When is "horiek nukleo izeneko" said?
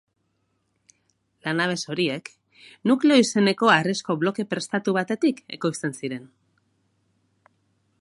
1.95-3.71